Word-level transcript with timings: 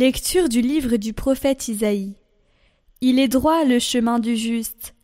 Lecture 0.00 0.48
du 0.48 0.62
livre 0.62 0.96
du 0.96 1.12
prophète 1.12 1.68
Isaïe. 1.68 2.14
Il 3.02 3.18
est 3.18 3.28
droit 3.28 3.66
le 3.66 3.78
chemin 3.78 4.18
du 4.18 4.34
juste. 4.34 4.94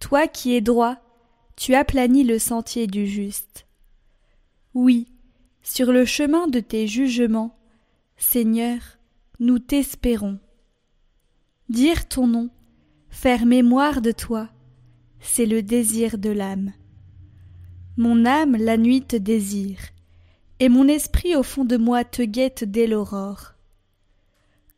Toi 0.00 0.26
qui 0.26 0.54
es 0.54 0.62
droit, 0.62 0.96
tu 1.54 1.74
aplanis 1.74 2.24
le 2.24 2.38
sentier 2.38 2.86
du 2.86 3.06
juste. 3.06 3.66
Oui, 4.72 5.06
sur 5.62 5.92
le 5.92 6.06
chemin 6.06 6.48
de 6.48 6.60
tes 6.60 6.86
jugements, 6.86 7.58
Seigneur, 8.16 8.78
nous 9.38 9.58
t'espérons. 9.58 10.38
Dire 11.68 12.08
ton 12.08 12.26
nom, 12.26 12.48
faire 13.10 13.44
mémoire 13.44 14.00
de 14.00 14.12
toi, 14.12 14.48
c'est 15.20 15.44
le 15.44 15.62
désir 15.62 16.16
de 16.16 16.30
l'âme. 16.30 16.72
Mon 17.98 18.24
âme 18.24 18.56
la 18.56 18.78
nuit 18.78 19.02
te 19.02 19.16
désire, 19.16 19.80
et 20.58 20.70
mon 20.70 20.88
esprit 20.88 21.36
au 21.36 21.42
fond 21.42 21.66
de 21.66 21.76
moi 21.76 22.02
te 22.02 22.22
guette 22.22 22.64
dès 22.64 22.86
l'aurore. 22.86 23.57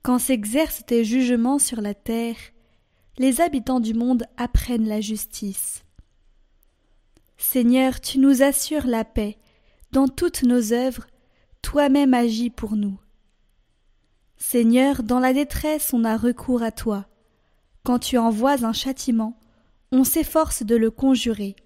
Quand 0.03 0.19
s'exercent 0.19 0.85
tes 0.87 1.05
jugements 1.05 1.59
sur 1.59 1.81
la 1.81 1.95
terre, 1.95 2.37
les 3.19 3.41
habitants 3.41 3.81
du 3.81 3.93
monde 3.93 4.25
apprennent 4.37 4.89
la 4.89 5.01
justice. 5.01 5.85
Seigneur, 7.37 8.01
tu 8.01 8.19
nous 8.19 8.43
assures 8.43 8.87
la 8.87 9.05
paix, 9.05 9.39
dans 9.93 10.09
toutes 10.09 10.43
nos 10.43 10.73
œuvres, 10.73 11.07
toi-même 11.63 12.15
agis 12.15 12.51
pour 12.51 12.77
nous. 12.77 12.99
Seigneur, 14.39 15.03
dans 15.03 15.19
la 15.19 15.35
détresse 15.35 15.93
on 15.93 16.05
a 16.05 16.17
recours 16.17 16.63
à 16.63 16.73
toi. 16.73 17.07
Quand 17.83 17.99
tu 17.99 18.17
envoies 18.17 18.65
un 18.65 18.73
châtiment, 18.73 19.39
on 19.93 20.05
s'efforce 20.05 20.63
de 20.63 20.77
le 20.77 20.91
conjurer. 20.91 21.57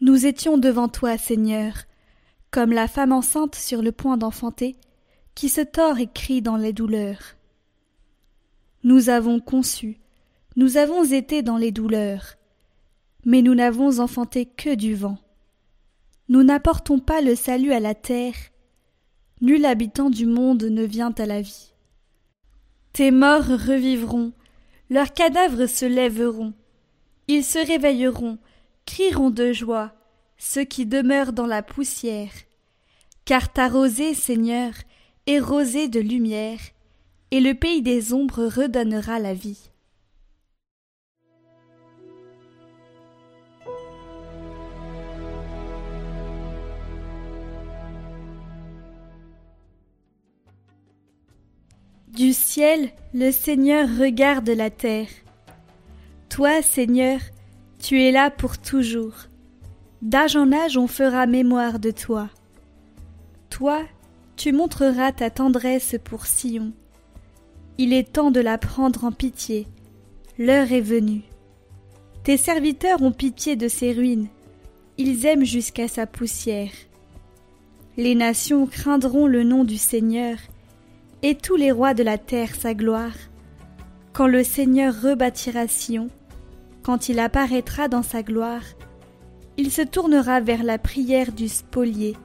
Nous 0.00 0.26
étions 0.26 0.56
devant 0.56 0.88
toi, 0.88 1.18
Seigneur, 1.18 1.74
comme 2.50 2.72
la 2.72 2.88
femme 2.88 3.12
enceinte 3.12 3.54
sur 3.54 3.82
le 3.82 3.92
point 3.92 4.16
d'enfanter, 4.16 4.76
qui 5.34 5.48
se 5.48 5.60
tord 5.60 5.98
et 5.98 6.06
crie 6.06 6.42
dans 6.42 6.56
les 6.56 6.72
douleurs. 6.72 7.36
Nous 8.82 9.08
avons 9.08 9.40
conçu, 9.40 9.98
nous 10.56 10.76
avons 10.76 11.04
été 11.04 11.42
dans 11.42 11.56
les 11.56 11.72
douleurs, 11.72 12.36
mais 13.24 13.42
nous 13.42 13.54
n'avons 13.54 14.00
enfanté 14.00 14.46
que 14.46 14.74
du 14.74 14.94
vent. 14.94 15.18
Nous 16.28 16.42
n'apportons 16.42 16.98
pas 16.98 17.20
le 17.20 17.34
salut 17.34 17.72
à 17.72 17.80
la 17.80 17.94
terre, 17.94 18.34
nul 19.40 19.64
habitant 19.64 20.10
du 20.10 20.26
monde 20.26 20.64
ne 20.64 20.84
vient 20.84 21.14
à 21.18 21.26
la 21.26 21.40
vie. 21.40 21.72
Tes 22.92 23.10
morts 23.10 23.46
revivront, 23.46 24.32
leurs 24.90 25.12
cadavres 25.12 25.66
se 25.66 25.84
lèveront, 25.84 26.52
ils 27.28 27.44
se 27.44 27.58
réveilleront, 27.58 28.38
crieront 28.86 29.30
de 29.30 29.52
joie, 29.52 29.92
ceux 30.36 30.64
qui 30.64 30.86
demeurent 30.86 31.32
dans 31.32 31.46
la 31.46 31.62
poussière. 31.62 32.32
Car 33.24 33.52
ta 33.52 33.68
rosée, 33.68 34.14
Seigneur, 34.14 34.72
est 35.30 35.38
rosée 35.38 35.86
de 35.86 36.00
lumière, 36.00 36.58
et 37.30 37.40
le 37.40 37.54
pays 37.54 37.82
des 37.82 38.12
ombres 38.12 38.46
redonnera 38.46 39.20
la 39.20 39.32
vie. 39.32 39.70
Du 52.08 52.32
ciel, 52.32 52.90
le 53.14 53.30
Seigneur 53.30 53.88
regarde 54.00 54.50
la 54.50 54.68
terre. 54.68 55.08
Toi, 56.28 56.60
Seigneur, 56.60 57.20
tu 57.78 58.02
es 58.02 58.10
là 58.10 58.30
pour 58.30 58.58
toujours. 58.58 59.14
D'âge 60.02 60.34
en 60.34 60.50
âge 60.52 60.76
on 60.76 60.88
fera 60.88 61.26
mémoire 61.26 61.78
de 61.78 61.92
toi. 61.92 62.28
Toi, 63.48 63.84
tu 64.40 64.52
montreras 64.52 65.12
ta 65.12 65.28
tendresse 65.28 65.96
pour 66.02 66.24
Sion. 66.24 66.72
Il 67.76 67.92
est 67.92 68.10
temps 68.10 68.30
de 68.30 68.40
la 68.40 68.56
prendre 68.56 69.04
en 69.04 69.12
pitié. 69.12 69.66
L'heure 70.38 70.72
est 70.72 70.80
venue. 70.80 71.24
Tes 72.24 72.38
serviteurs 72.38 73.02
ont 73.02 73.12
pitié 73.12 73.54
de 73.54 73.68
ses 73.68 73.92
ruines. 73.92 74.28
Ils 74.96 75.26
aiment 75.26 75.44
jusqu'à 75.44 75.88
sa 75.88 76.06
poussière. 76.06 76.70
Les 77.98 78.14
nations 78.14 78.66
craindront 78.66 79.26
le 79.26 79.44
nom 79.44 79.62
du 79.62 79.76
Seigneur, 79.76 80.38
et 81.22 81.34
tous 81.34 81.56
les 81.56 81.70
rois 81.70 81.92
de 81.92 82.02
la 82.02 82.16
terre 82.16 82.54
sa 82.54 82.72
gloire. 82.72 83.16
Quand 84.14 84.26
le 84.26 84.42
Seigneur 84.42 84.94
rebâtira 85.02 85.68
Sion, 85.68 86.08
quand 86.82 87.10
il 87.10 87.18
apparaîtra 87.18 87.88
dans 87.88 88.02
sa 88.02 88.22
gloire, 88.22 88.64
il 89.58 89.70
se 89.70 89.82
tournera 89.82 90.40
vers 90.40 90.62
la 90.62 90.78
prière 90.78 91.30
du 91.30 91.46
spolié 91.46 92.16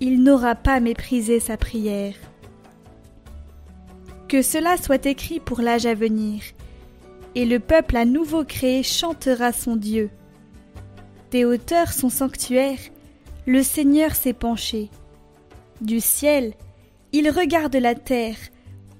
il 0.00 0.22
n'aura 0.22 0.54
pas 0.54 0.80
méprisé 0.80 1.40
sa 1.40 1.56
prière. 1.56 2.14
Que 4.28 4.42
cela 4.42 4.76
soit 4.76 5.06
écrit 5.06 5.40
pour 5.40 5.60
l'âge 5.60 5.86
à 5.86 5.94
venir, 5.94 6.42
et 7.34 7.44
le 7.44 7.60
peuple 7.60 7.96
à 7.96 8.04
nouveau 8.04 8.44
créé 8.44 8.82
chantera 8.82 9.52
son 9.52 9.76
Dieu. 9.76 10.10
Des 11.30 11.44
hauteurs 11.44 11.92
son 11.92 12.08
sanctuaire, 12.08 12.78
le 13.46 13.62
Seigneur 13.62 14.14
s'est 14.14 14.32
penché. 14.32 14.90
Du 15.80 16.00
ciel, 16.00 16.54
il 17.12 17.30
regarde 17.30 17.76
la 17.76 17.94
terre 17.94 18.36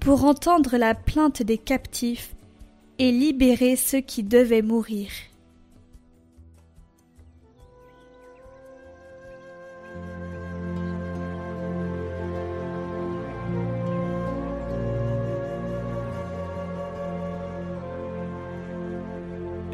pour 0.01 0.25
entendre 0.25 0.77
la 0.77 0.95
plainte 0.95 1.43
des 1.43 1.59
captifs 1.59 2.35
et 2.99 3.11
libérer 3.11 3.77
ceux 3.77 4.01
qui 4.01 4.23
devaient 4.23 4.63
mourir. 4.63 5.09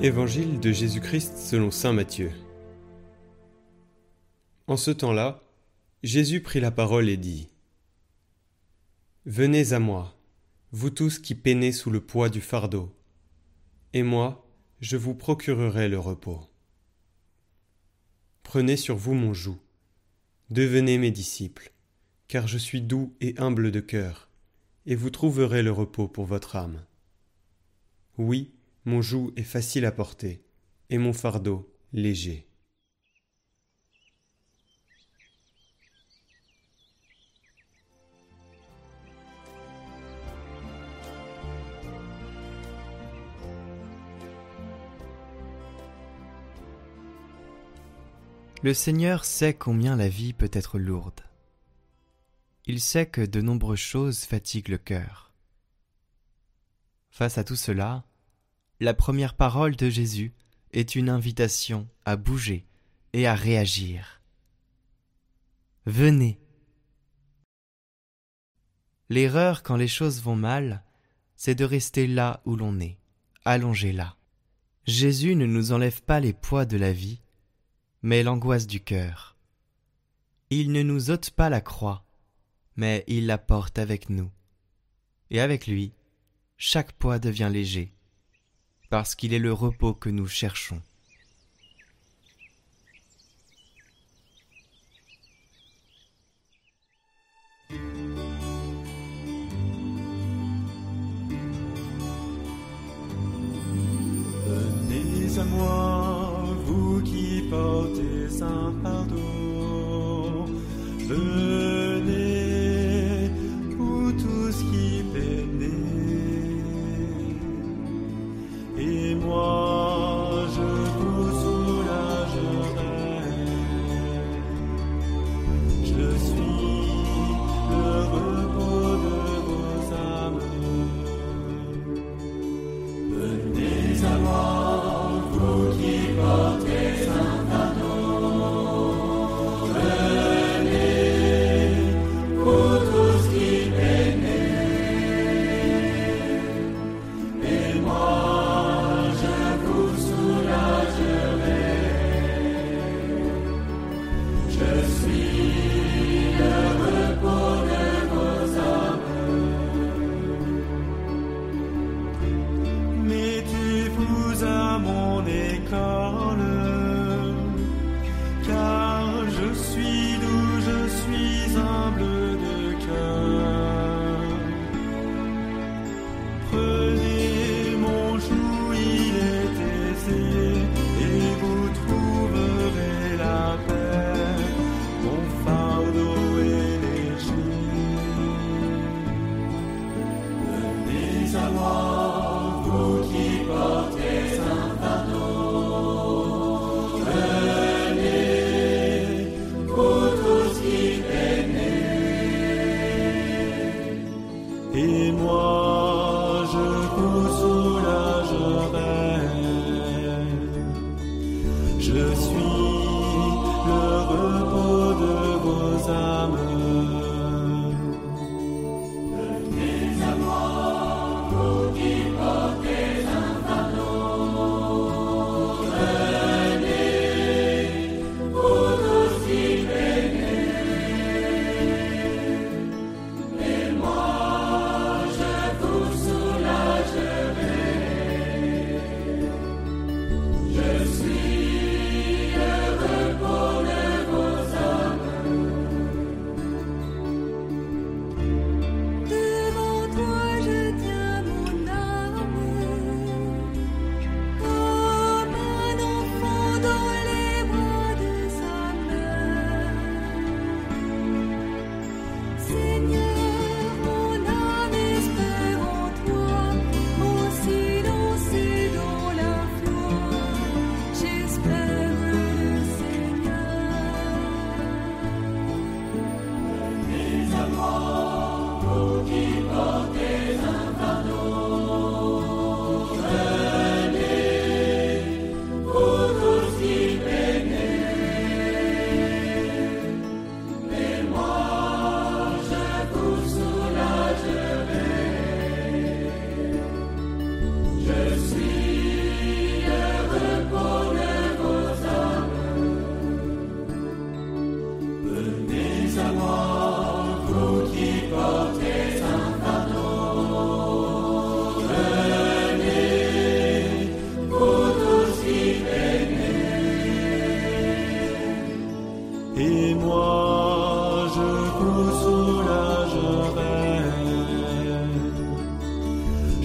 Évangile 0.05 0.59
de 0.59 0.73
Jésus-Christ 0.73 1.39
selon 1.39 1.71
Saint 1.71 1.93
Matthieu. 1.93 2.33
En 4.67 4.77
ce 4.77 4.91
temps-là, 4.91 5.41
Jésus 6.03 6.43
prit 6.43 6.59
la 6.59 6.73
parole 6.73 7.09
et 7.09 7.17
dit 7.17 7.47
Venez 9.27 9.75
à 9.75 9.79
moi, 9.79 10.19
vous 10.73 10.91
tous 10.91 11.21
qui 11.21 11.37
peinez 11.37 11.71
sous 11.71 11.89
le 11.89 12.01
poids 12.01 12.31
du 12.31 12.41
fardeau, 12.41 12.93
et 13.93 14.03
moi, 14.03 14.45
je 14.81 14.97
vous 14.97 15.15
procurerai 15.15 15.89
le 15.89 16.01
repos. 16.01 16.41
Prenez 18.43 18.77
sur 18.77 18.97
vous 18.97 19.15
mon 19.15 19.33
joug, 19.33 19.61
devenez 20.51 20.99
mes 20.99 21.13
disciples, 21.13 21.71
car 22.27 22.49
je 22.49 22.59
suis 22.59 22.81
doux 22.81 23.15
et 23.21 23.39
humble 23.39 23.71
de 23.71 23.79
cœur, 23.79 24.29
et 24.85 24.97
vous 24.97 25.11
trouverez 25.11 25.63
le 25.63 25.71
repos 25.71 26.09
pour 26.09 26.25
votre 26.25 26.57
âme. 26.57 26.85
Oui, 28.19 28.53
mon 28.85 29.03
joug 29.03 29.33
est 29.37 29.43
facile 29.43 29.85
à 29.85 29.93
porter, 29.93 30.45
et 30.91 30.99
mon 30.99 31.13
fardeau 31.13 31.73
léger. 31.93 32.49
Le 48.65 48.75
Seigneur 48.75 49.25
sait 49.25 49.55
combien 49.55 49.97
la 49.97 50.09
vie 50.09 50.33
peut 50.33 50.51
être 50.53 50.79
lourde. 50.79 51.21
Il 52.67 52.81
sait 52.81 53.07
que 53.07 53.21
de 53.21 53.41
nombreuses 53.41 53.81
choses 53.81 54.21
fatiguent 54.21 54.69
le 54.69 54.79
cœur. 54.79 55.33
Face 57.11 57.39
à 57.39 57.45
tout 57.45 57.57
cela, 57.57 58.05
la 58.83 58.95
première 58.95 59.35
parole 59.35 59.77
de 59.77 59.89
Jésus 59.89 60.33
est 60.73 60.97
une 60.97 61.09
invitation 61.09 61.87
à 62.05 62.17
bouger 62.17 62.67
et 63.13 63.29
à 63.29 63.37
réagir. 63.37 64.21
Venez. 65.87 66.41
L'erreur 69.09 69.63
quand 69.63 69.77
les 69.77 69.87
choses 69.87 70.21
vont 70.21 70.35
mal, 70.35 70.83
c'est 71.37 71.55
de 71.55 71.65
rester 71.65 72.09
là 72.09 72.43
où 72.45 72.57
l'on 72.57 72.81
est, 72.81 72.99
allongé 73.45 73.93
là. 73.93 74.17
Jésus 74.85 75.37
ne 75.37 75.47
nous 75.47 75.71
enlève 75.71 76.03
pas 76.03 76.19
les 76.19 76.33
poids 76.33 76.65
de 76.65 76.77
la 76.77 76.93
vie, 76.93 77.21
mais 78.03 78.25
l'angoisse 78.25 78.67
du 78.67 78.81
cœur. 78.81 79.37
Il 80.51 80.73
ne 80.73 80.83
nous 80.83 81.13
ôte 81.13 81.31
pas 81.31 81.51
la 81.51 81.61
croix, 81.61 82.05
mais 82.75 83.05
il 83.07 83.27
la 83.27 83.39
porte 83.39 83.79
avec 83.79 84.11
nous. 84.11 84.33
Et 85.31 85.39
avec 85.39 85.69
lui, 85.69 85.93
chaque 86.57 86.91
poids 86.95 87.21
devient 87.21 87.51
léger 87.53 87.95
parce 88.93 89.15
qu'il 89.15 89.33
est 89.33 89.39
le 89.39 89.55
repos 89.55 89.95
que 89.95 90.11
nous 90.11 90.27
cherchons. 90.27 90.79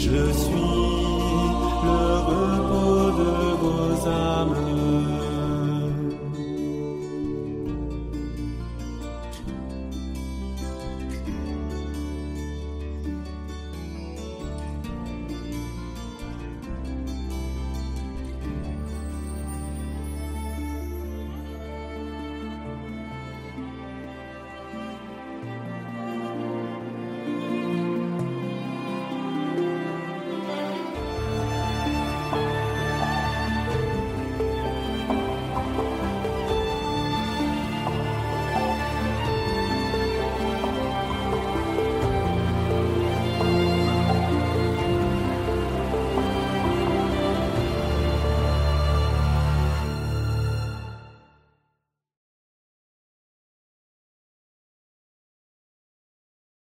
Je 0.10 0.32
suis 0.32 0.54
le 1.84 2.02
repos 2.30 3.12
de 3.20 3.32
vos 3.62 4.08
âmes. 4.08 4.67